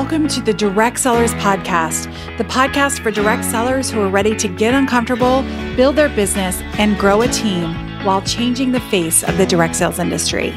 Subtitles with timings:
[0.00, 2.06] welcome to the Direct Sellers Podcast,
[2.38, 5.42] the podcast for direct sellers who are ready to get uncomfortable,
[5.76, 9.98] build their business, and grow a team while changing the face of the direct sales
[9.98, 10.54] industry.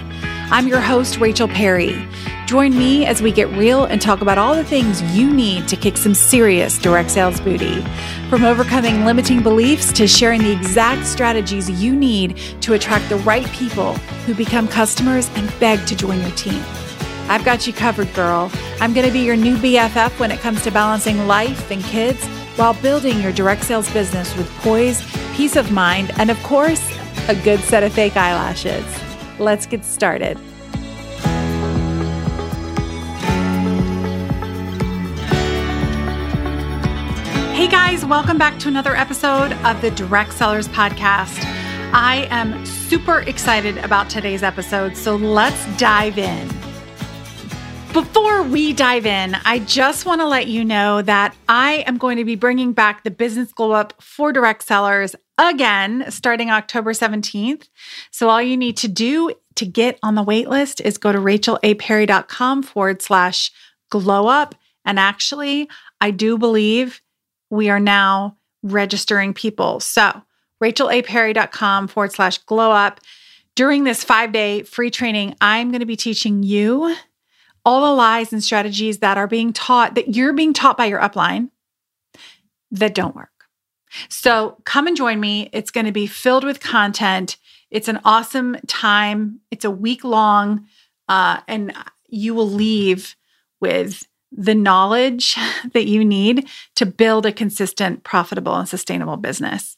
[0.49, 2.07] I'm your host, Rachel Perry.
[2.45, 5.75] Join me as we get real and talk about all the things you need to
[5.75, 7.81] kick some serious direct sales booty.
[8.29, 13.45] From overcoming limiting beliefs to sharing the exact strategies you need to attract the right
[13.47, 16.63] people who become customers and beg to join your team.
[17.33, 18.51] I've got you covered, girl.
[18.79, 22.23] I'm going to be your new BFF when it comes to balancing life and kids
[22.57, 25.01] while building your direct sales business with poise,
[25.35, 26.95] peace of mind, and of course,
[27.27, 28.85] a good set of fake eyelashes.
[29.39, 30.37] Let's get started.
[37.55, 41.43] Hey guys, welcome back to another episode of the Direct Sellers Podcast.
[41.95, 46.62] I am super excited about today's episode, so let's dive in.
[47.93, 52.17] Before we dive in, I just want to let you know that I am going
[52.17, 57.69] to be bringing back the Business Glow Up for direct sellers again starting October 17th.
[58.09, 61.19] So, all you need to do to get on the wait list is go to
[61.19, 63.51] rachelaperry.com forward slash
[63.91, 64.55] glow up.
[64.85, 65.69] And actually,
[66.01, 66.99] I do believe
[67.51, 69.79] we are now registering people.
[69.79, 70.23] So,
[70.63, 73.01] rachelaperry.com forward slash glow up.
[73.55, 76.95] During this five day free training, I'm going to be teaching you
[77.65, 80.99] all the lies and strategies that are being taught, that you're being taught by your
[80.99, 81.49] upline
[82.71, 83.29] that don't work.
[84.09, 85.49] So come and join me.
[85.53, 87.37] It's going to be filled with content.
[87.69, 89.39] It's an awesome time.
[89.51, 90.67] It's a week long,
[91.07, 91.73] uh, and
[92.07, 93.15] you will leave
[93.59, 95.37] with the knowledge
[95.73, 99.77] that you need to build a consistent, profitable, and sustainable business.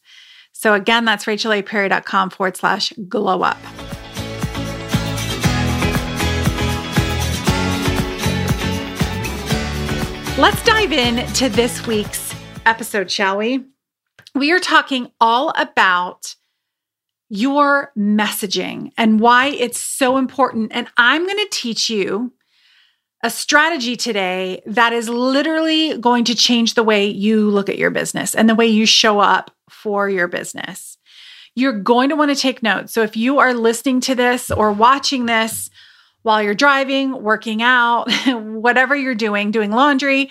[0.52, 3.58] So again, that's rachelaperry.com forward slash glow up.
[10.38, 12.34] Let's dive in to this week's
[12.66, 13.64] episode, shall we?
[14.34, 16.34] We are talking all about
[17.30, 20.72] your messaging and why it's so important.
[20.74, 22.34] And I'm going to teach you
[23.24, 27.90] a strategy today that is literally going to change the way you look at your
[27.90, 30.98] business and the way you show up for your business.
[31.54, 32.92] You're going to want to take notes.
[32.92, 35.70] So if you are listening to this or watching this,
[36.26, 40.28] while you're driving, working out, whatever you're doing, doing laundry,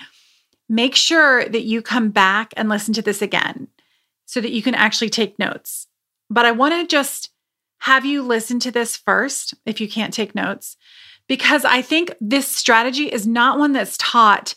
[0.68, 3.70] make sure that you come back and listen to this again
[4.26, 5.88] so that you can actually take notes.
[6.30, 7.30] But I want to just
[7.80, 10.76] have you listen to this first if you can't take notes,
[11.30, 14.56] because I think this strategy is not one that's taught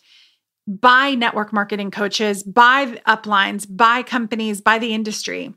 [0.66, 5.54] by network marketing coaches, by uplines, by companies, by the industry.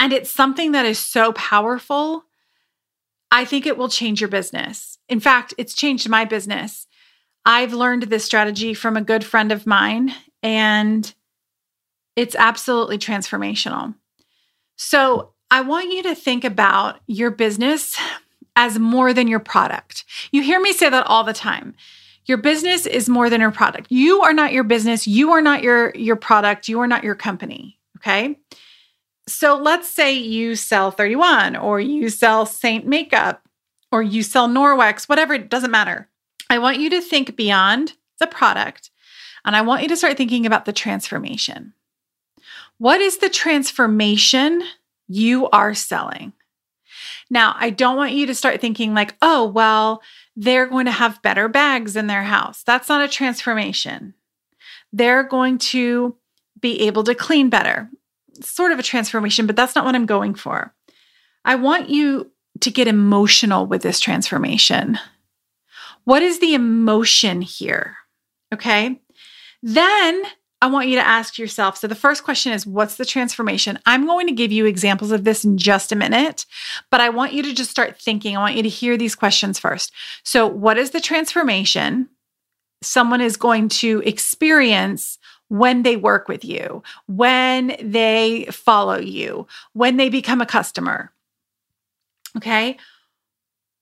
[0.00, 2.24] And it's something that is so powerful
[3.32, 4.98] I think it will change your business.
[5.08, 6.86] In fact, it's changed my business.
[7.46, 11.12] I've learned this strategy from a good friend of mine, and
[12.14, 13.94] it's absolutely transformational.
[14.76, 17.98] So, I want you to think about your business
[18.56, 20.04] as more than your product.
[20.30, 21.74] You hear me say that all the time.
[22.26, 23.90] Your business is more than your product.
[23.90, 27.14] You are not your business, you are not your your product, you are not your
[27.14, 28.38] company, okay?
[29.32, 33.42] So let's say you sell 31 or you sell Seint Makeup
[33.90, 36.08] or you sell Norwex, whatever, it doesn't matter.
[36.50, 38.90] I want you to think beyond the product
[39.44, 41.72] and I want you to start thinking about the transformation.
[42.78, 44.62] What is the transformation
[45.08, 46.32] you are selling?
[47.30, 50.02] Now, I don't want you to start thinking like, oh, well,
[50.36, 52.62] they're going to have better bags in their house.
[52.62, 54.14] That's not a transformation.
[54.92, 56.16] They're going to
[56.60, 57.90] be able to clean better
[58.40, 60.74] sort of a transformation, but that's not what I'm going for.
[61.44, 64.98] I want you to get emotional with this transformation.
[66.04, 67.96] What is the emotion here?
[68.52, 69.00] Okay.
[69.62, 70.22] Then
[70.60, 71.76] I want you to ask yourself.
[71.76, 73.80] So the first question is, what's the transformation?
[73.84, 76.46] I'm going to give you examples of this in just a minute,
[76.90, 78.36] but I want you to just start thinking.
[78.36, 79.92] I want you to hear these questions first.
[80.22, 82.08] So, what is the transformation
[82.80, 85.18] someone is going to experience
[85.52, 91.12] when they work with you, when they follow you, when they become a customer.
[92.38, 92.78] Okay.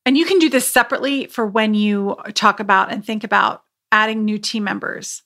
[0.04, 3.62] And you can do this separately for when you talk about and think about
[3.92, 5.22] adding new team members.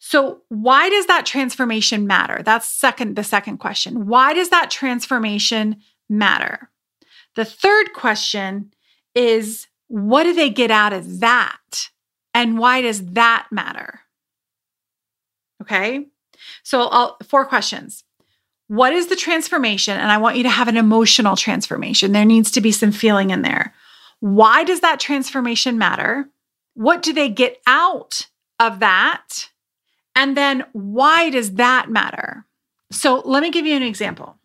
[0.00, 2.42] So, why does that transformation matter?
[2.42, 4.06] That's second the second question.
[4.08, 5.76] Why does that transformation
[6.08, 6.68] matter?
[7.36, 8.74] The third question
[9.14, 11.90] is what do they get out of that?
[12.34, 14.00] And why does that matter?
[15.64, 16.06] Okay.
[16.62, 18.04] So, I'll, four questions.
[18.68, 19.98] What is the transformation?
[19.98, 22.12] And I want you to have an emotional transformation.
[22.12, 23.74] There needs to be some feeling in there.
[24.20, 26.28] Why does that transformation matter?
[26.74, 28.26] What do they get out
[28.58, 29.50] of that?
[30.14, 32.46] And then why does that matter?
[32.90, 34.38] So let me give you an example.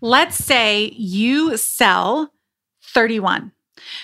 [0.00, 2.32] Let's say you sell
[2.82, 3.52] 31.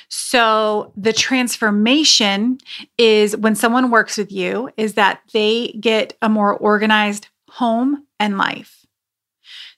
[0.09, 2.59] So the transformation
[2.99, 8.39] is when someone works with you is that they get a more organized home and
[8.39, 8.87] life.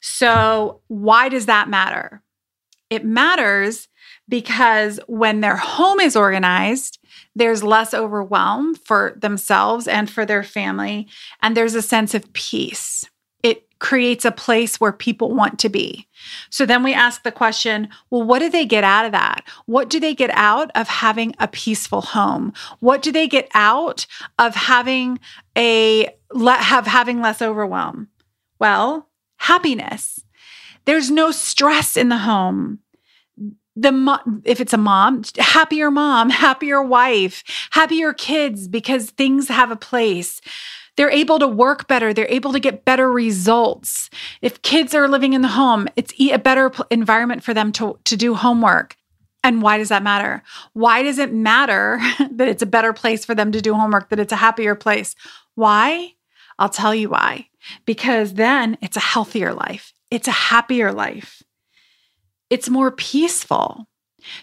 [0.01, 2.23] So why does that matter?
[2.91, 3.89] It matters
[4.29, 6.99] because when their home is organized,
[7.35, 11.09] there's less overwhelm for themselves and for their family,
[11.41, 13.05] and there's a sense of peace.
[13.83, 16.07] Creates a place where people want to be.
[16.51, 19.43] So then we ask the question well, what do they get out of that?
[19.67, 22.53] What do they get out of having a peaceful home?
[22.79, 24.07] What do they get out
[24.39, 25.19] of having
[25.59, 28.07] a have having less overwhelm?
[28.61, 29.09] Well,
[29.39, 30.21] happiness.
[30.85, 32.79] There's no stress in the home
[33.75, 39.77] the if it's a mom happier mom happier wife happier kids because things have a
[39.77, 40.41] place
[40.97, 42.13] they're able to work better.
[42.13, 44.11] They're able to get better results.
[44.43, 48.17] If kids are living in the home it's a better environment for them to, to
[48.17, 48.97] do homework.
[49.45, 50.43] And why does that matter?
[50.73, 51.99] Why does it matter
[52.33, 55.15] that it's a better place for them to do homework that it's a happier place?
[55.55, 56.15] Why?
[56.59, 57.49] I'll tell you why.
[57.85, 59.93] Because then it's a healthier life.
[60.11, 61.43] It's a happier life.
[62.51, 63.89] It's more peaceful.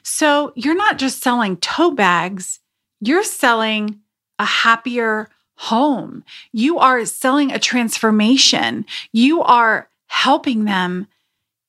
[0.03, 2.59] So you're not just selling tote bags,
[2.99, 3.99] you're selling
[4.37, 5.29] a happier
[5.59, 6.23] home.
[6.53, 8.85] You are selling a transformation.
[9.11, 11.05] You are helping them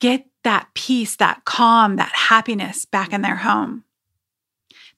[0.00, 3.82] get that peace, that calm, that happiness back in their home.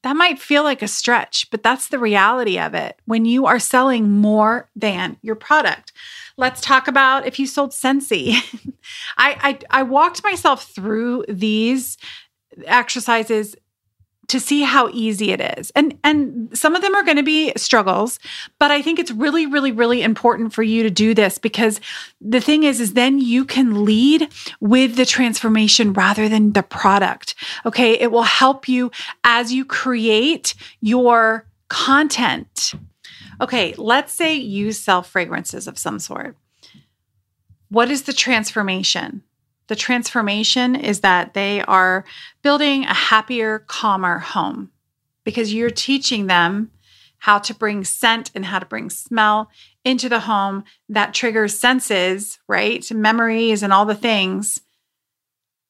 [0.03, 3.59] That might feel like a stretch, but that's the reality of it when you are
[3.59, 5.93] selling more than your product.
[6.37, 8.35] Let's talk about if you sold Scentsy.
[9.17, 11.97] I, I I walked myself through these
[12.67, 13.57] exercises
[14.33, 15.71] to see how easy it is.
[15.73, 18.19] And and some of them are going to be struggles,
[18.59, 21.81] but I think it's really really really important for you to do this because
[22.21, 24.29] the thing is is then you can lead
[24.61, 27.35] with the transformation rather than the product.
[27.67, 27.93] Okay?
[27.93, 28.91] It will help you
[29.23, 32.73] as you create your content.
[33.41, 36.37] Okay, let's say you sell fragrances of some sort.
[37.69, 39.23] What is the transformation?
[39.69, 42.05] The transformation is that they are
[42.43, 44.71] building a happier, calmer home
[45.25, 46.71] because you're teaching them
[47.19, 49.49] how to bring scent and how to bring smell
[49.85, 52.91] into the home that triggers senses, right?
[52.91, 54.61] Memories and all the things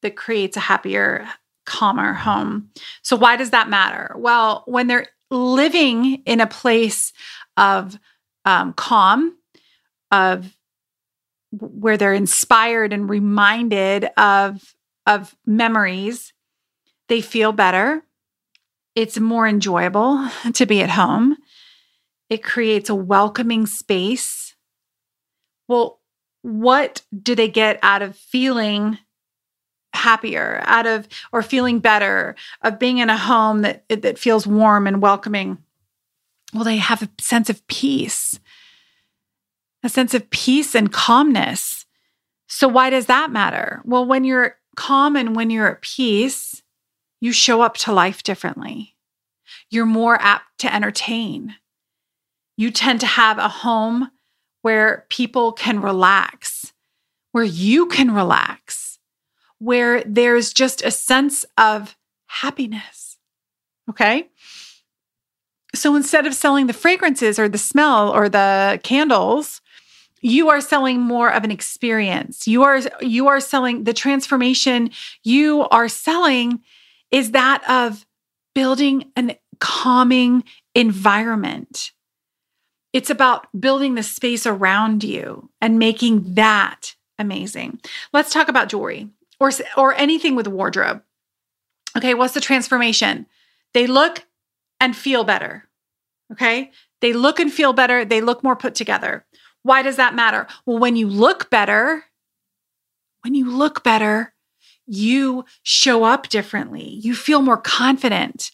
[0.01, 1.27] that creates a happier,
[1.65, 2.69] calmer home.
[3.03, 4.15] So, why does that matter?
[4.17, 7.13] Well, when they're living in a place
[7.57, 7.99] of
[8.45, 9.37] um, calm,
[10.11, 10.55] of
[11.59, 16.33] where they're inspired and reminded of of memories
[17.09, 18.03] they feel better.
[18.95, 21.37] It's more enjoyable to be at home.
[22.29, 24.55] It creates a welcoming space.
[25.67, 25.99] Well
[26.41, 28.97] what do they get out of feeling
[29.93, 34.87] happier out of or feeling better of being in a home that that feels warm
[34.87, 35.59] and welcoming?
[36.53, 38.39] Well they have a sense of peace
[39.83, 41.85] a sense of peace and calmness.
[42.47, 43.81] So, why does that matter?
[43.83, 46.61] Well, when you're calm and when you're at peace,
[47.19, 48.95] you show up to life differently.
[49.69, 51.55] You're more apt to entertain.
[52.57, 54.11] You tend to have a home
[54.61, 56.73] where people can relax,
[57.31, 58.99] where you can relax,
[59.59, 61.95] where there's just a sense of
[62.27, 63.17] happiness.
[63.89, 64.29] Okay.
[65.75, 69.61] So instead of selling the fragrances or the smell or the candles,
[70.23, 72.47] you are selling more of an experience.
[72.47, 74.89] You are you are selling the transformation
[75.23, 76.63] you are selling
[77.11, 78.05] is that of
[78.55, 81.91] building an calming environment.
[82.93, 87.81] It's about building the space around you and making that amazing.
[88.13, 91.03] Let's talk about jewelry or or anything with wardrobe.
[91.97, 93.27] Okay what's the transformation?
[93.73, 94.25] They look
[94.79, 95.67] and feel better.
[96.31, 96.71] Okay?
[97.01, 98.05] They look and feel better.
[98.05, 99.25] They look more put together
[99.63, 100.47] why does that matter?
[100.65, 102.05] Well, when you look better,
[103.21, 104.33] when you look better,
[104.85, 106.99] you show up differently.
[107.01, 108.51] You feel more confident.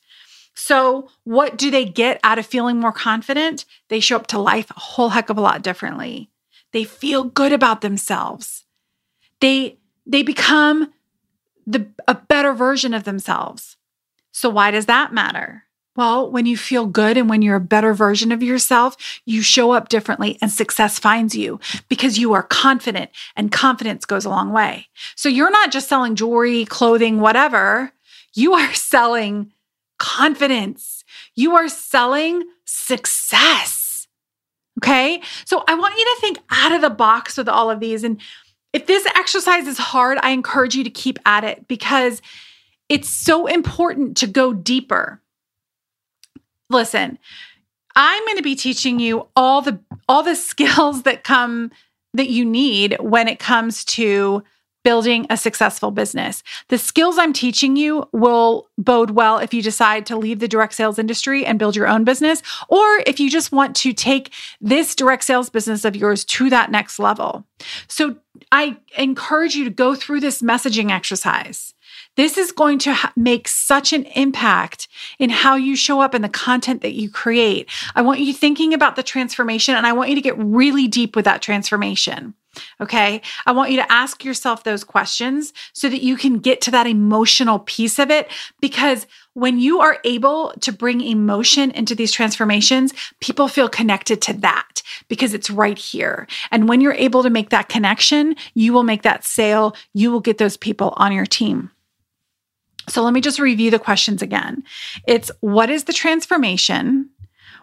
[0.53, 3.65] So, what do they get out of feeling more confident?
[3.87, 6.29] They show up to life a whole heck of a lot differently.
[6.71, 8.65] They feel good about themselves.
[9.41, 10.93] They they become
[11.65, 13.77] the a better version of themselves.
[14.31, 15.63] So why does that matter?
[15.99, 19.71] Well, when you feel good and when you're a better version of yourself, you show
[19.71, 24.53] up differently and success finds you because you are confident and confidence goes a long
[24.53, 24.87] way.
[25.17, 27.91] So you're not just selling jewelry, clothing, whatever.
[28.33, 29.51] You are selling
[29.97, 31.03] confidence.
[31.35, 34.07] You are selling success.
[34.81, 35.21] Okay.
[35.43, 38.05] So I want you to think out of the box with all of these.
[38.05, 38.21] And
[38.71, 42.21] if this exercise is hard, I encourage you to keep at it because
[42.87, 45.21] it's so important to go deeper.
[46.69, 47.17] Listen,
[47.95, 51.71] I'm going to be teaching you all the all the skills that come
[52.13, 54.43] that you need when it comes to
[54.83, 56.43] building a successful business.
[56.69, 60.73] The skills I'm teaching you will bode well if you decide to leave the direct
[60.73, 64.31] sales industry and build your own business, or if you just want to take
[64.61, 67.45] this direct sales business of yours to that next level.
[67.87, 68.17] So
[68.51, 71.73] I encourage you to go through this messaging exercise.
[72.15, 74.87] This is going to ha- make such an impact
[75.19, 77.69] in how you show up and the content that you create.
[77.95, 81.15] I want you thinking about the transformation and I want you to get really deep
[81.15, 82.33] with that transformation.
[82.81, 83.21] Okay.
[83.45, 86.87] I want you to ask yourself those questions so that you can get to that
[86.87, 88.29] emotional piece of it.
[88.59, 94.33] Because when you are able to bring emotion into these transformations, people feel connected to
[94.33, 96.27] that because it's right here.
[96.51, 99.75] And when you're able to make that connection, you will make that sale.
[99.93, 101.71] You will get those people on your team.
[102.89, 104.63] So let me just review the questions again.
[105.07, 107.09] It's what is the transformation?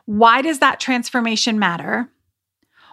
[0.04, 2.08] Why does that transformation matter?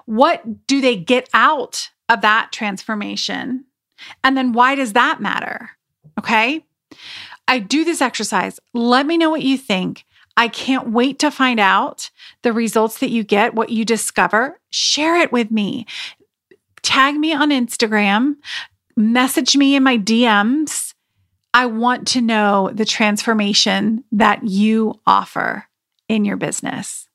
[0.06, 3.66] What do they get out of that transformation?
[4.24, 5.72] And then why does that matter?
[6.20, 6.66] Okay.
[7.48, 8.60] I do this exercise.
[8.74, 10.06] Let me know what you think.
[10.36, 12.10] I can't wait to find out
[12.42, 14.60] the results that you get, what you discover.
[14.72, 15.86] Share it with me.
[16.82, 18.36] Tag me on Instagram,
[18.98, 20.94] message me in my DMs
[21.54, 25.66] I want to know the transformation that you offer
[26.10, 27.08] in your business.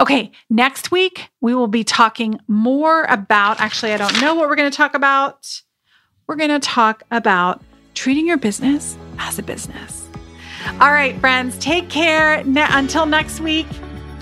[0.00, 4.56] Okay, next week we will be talking more about, actually, I don't know what we're
[4.56, 5.62] going to talk about.
[6.26, 7.62] We're going to talk about
[7.94, 10.08] treating your business as a business.
[10.80, 12.42] All right, friends, take care.
[12.46, 13.66] Until next week,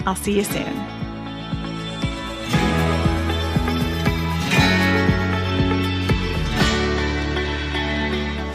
[0.06, 0.93] I'll see you soon.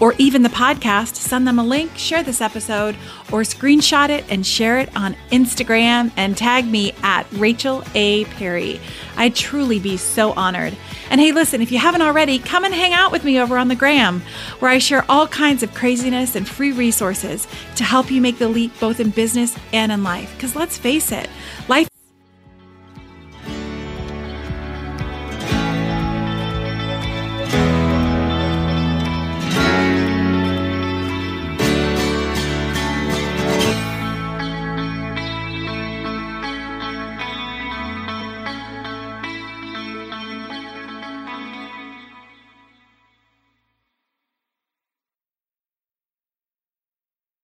[0.00, 2.94] or even the podcast, send them a link, share this episode,
[3.32, 8.24] or screenshot it and share it on Instagram and tag me at Rachel A.
[8.26, 8.80] Perry.
[9.16, 10.76] I'd truly be so honored.
[11.10, 13.68] And hey, listen, if you haven't already, come and hang out with me over on
[13.68, 14.22] the gram,
[14.58, 18.48] where I share all kinds of craziness and free resources to help you make the
[18.48, 20.34] leap both in business and in life.
[20.34, 21.28] Because let's face it,
[21.68, 21.88] life